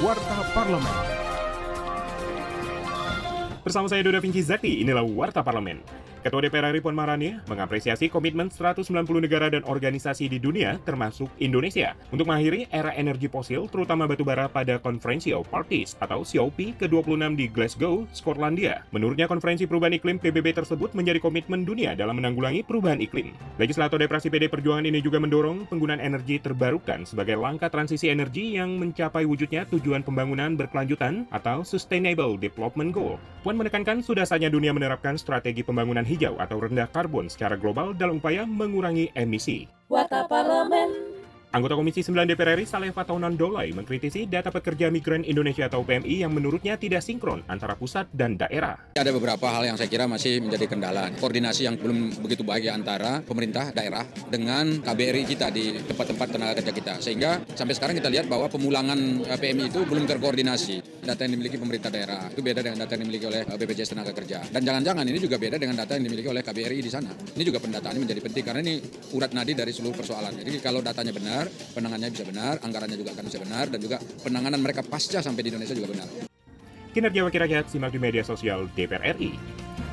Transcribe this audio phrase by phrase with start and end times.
[0.00, 0.96] Warta Parlemen.
[3.60, 5.84] Bersama saya Doda Vinci Zakti, inilah Warta Parlemen.
[6.20, 8.84] Ketua DPR RI Puan Maharani mengapresiasi komitmen 190
[9.24, 14.44] negara dan organisasi di dunia, termasuk Indonesia, untuk mengakhiri era energi fosil, terutama batu bara
[14.44, 18.84] pada Konferensi of Parties atau COP ke-26 di Glasgow, Skotlandia.
[18.92, 23.32] Menurutnya, Konferensi Perubahan Iklim PBB tersebut menjadi komitmen dunia dalam menanggulangi perubahan iklim.
[23.56, 28.76] Legislator Depresi PD Perjuangan ini juga mendorong penggunaan energi terbarukan sebagai langkah transisi energi yang
[28.76, 33.16] mencapai wujudnya tujuan pembangunan berkelanjutan atau Sustainable Development Goal.
[33.40, 38.20] Puan menekankan sudah saatnya dunia menerapkan strategi pembangunan hijau atau rendah karbon secara global dalam
[38.20, 39.64] upaya mengurangi emisi.
[39.88, 41.19] Warta Parlemen
[41.50, 46.22] Anggota Komisi 9 DPR RI Saleh Fataunan Dolai mengkritisi data pekerja migran Indonesia atau PMI
[46.22, 48.78] yang menurutnya tidak sinkron antara pusat dan daerah.
[48.94, 51.10] Ada beberapa hal yang saya kira masih menjadi kendala.
[51.18, 56.70] Koordinasi yang belum begitu baik antara pemerintah daerah dengan KBRI kita di tempat-tempat tenaga kerja
[56.70, 56.94] kita.
[57.02, 61.02] Sehingga sampai sekarang kita lihat bahwa pemulangan eh, PMI itu belum terkoordinasi.
[61.02, 64.14] Data yang dimiliki pemerintah daerah itu beda dengan data yang dimiliki oleh eh, BPJS Tenaga
[64.14, 64.38] Kerja.
[64.54, 67.10] Dan jangan-jangan ini juga beda dengan data yang dimiliki oleh KBRI di sana.
[67.10, 68.74] Ini juga pendataan ini menjadi penting karena ini
[69.18, 70.38] urat nadi dari seluruh persoalan.
[70.38, 73.96] Jadi kalau datanya benar, benar, penanganannya bisa benar, anggarannya juga akan bisa benar, dan juga
[74.20, 76.08] penanganan mereka pasca sampai di Indonesia juga benar.
[76.90, 79.32] Kinerja Wakil Rakyat simak di media sosial DPR RI.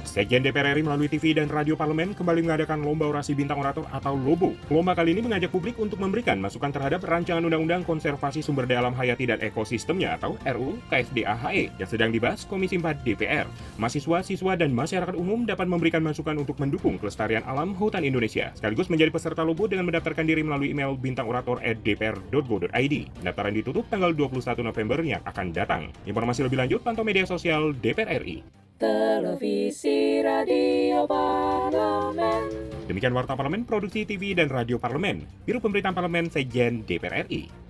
[0.08, 4.16] Sekjen DPR RI melalui TV dan radio parlemen kembali mengadakan Lomba Orasi Bintang Orator atau
[4.16, 4.56] LOBO.
[4.72, 8.96] Lomba kali ini mengajak publik untuk memberikan masukan terhadap rancangan Undang-Undang Konservasi Sumber Daya Alam
[8.96, 13.52] Hayati dan Ekosistemnya atau RUU KFDAHE yang sedang dibahas Komisi 4 DPR.
[13.76, 18.88] Mahasiswa, siswa, dan masyarakat umum dapat memberikan masukan untuk mendukung kelestarian alam hutan Indonesia, sekaligus
[18.88, 22.96] menjadi peserta LOBO dengan mendaftarkan diri melalui email bintangorator@dpr.go.id.
[23.20, 25.92] Pendaftaran ditutup tanggal 21 November yang akan datang.
[26.08, 32.46] Informasi lebih lanjut pantau media sosial DPR RI televisi, radio, parlemen.
[32.86, 37.67] Demikian Warta Parlemen, Produksi TV dan Radio Parlemen, Biro Pemberitaan Parlemen, Sejen DPR RI.